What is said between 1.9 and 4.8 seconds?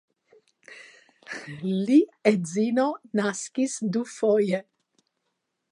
Li edzino naskis dufoje.